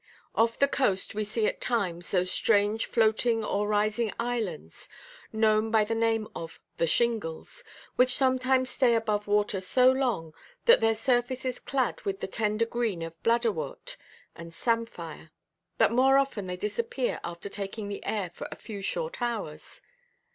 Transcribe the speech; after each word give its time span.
Off 0.33 0.57
this 0.57 0.67
coast 0.71 1.13
we 1.13 1.23
see 1.23 1.45
at 1.45 1.61
times 1.61 2.09
those 2.09 2.31
strange 2.31 2.87
floating 2.87 3.43
or 3.45 3.67
rising 3.67 4.11
islands 4.19 4.89
known 5.31 5.69
by 5.69 5.83
the 5.83 5.93
name 5.93 6.27
of 6.35 6.59
the 6.77 6.87
"Shingles;" 6.87 7.63
which 7.97 8.11
sometimes 8.15 8.71
stay 8.71 8.95
above 8.95 9.27
water 9.27 9.61
so 9.61 9.91
long, 9.91 10.33
that 10.65 10.79
their 10.79 10.95
surface 10.95 11.45
is 11.45 11.59
clad 11.59 12.01
with 12.01 12.19
the 12.19 12.25
tender 12.25 12.65
green 12.65 13.03
of 13.03 13.13
bladderwort 13.21 13.95
and 14.35 14.51
samphire; 14.51 15.29
but 15.77 15.91
more 15.91 16.17
often 16.17 16.47
they 16.47 16.57
disappear 16.57 17.19
after 17.23 17.47
taking 17.47 17.87
the 17.87 18.03
air 18.03 18.31
for 18.31 18.47
a 18.51 18.55
few 18.55 18.81
short 18.81 19.21
hours. 19.21 19.81